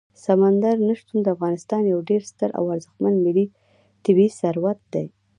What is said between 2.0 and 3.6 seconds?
ډېر ستر او ارزښتمن ملي